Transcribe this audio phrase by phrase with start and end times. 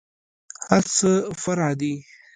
[0.67, 1.09] هرڅه
[1.41, 1.93] فرع دي.